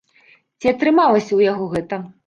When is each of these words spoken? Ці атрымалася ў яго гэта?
Ці 0.63 0.71
атрымалася 0.73 1.27
ў 1.35 1.39
яго 1.51 1.65
гэта? 1.77 2.05